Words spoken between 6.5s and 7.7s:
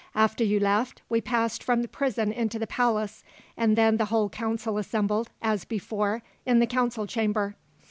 the council chamber.